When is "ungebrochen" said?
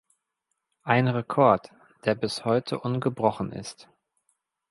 2.79-3.51